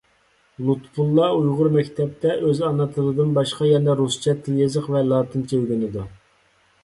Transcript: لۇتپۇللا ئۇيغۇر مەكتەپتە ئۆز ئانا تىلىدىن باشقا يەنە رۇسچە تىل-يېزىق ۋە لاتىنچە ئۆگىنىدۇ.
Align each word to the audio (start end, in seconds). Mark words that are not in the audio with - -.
لۇتپۇللا 0.67 1.25
ئۇيغۇر 1.33 1.67
مەكتەپتە 1.75 2.31
ئۆز 2.47 2.61
ئانا 2.69 2.87
تىلىدىن 2.95 3.35
باشقا 3.39 3.69
يەنە 3.73 3.95
رۇسچە 4.01 4.35
تىل-يېزىق 4.47 4.87
ۋە 4.95 5.03
لاتىنچە 5.11 5.61
ئۆگىنىدۇ. 5.61 6.07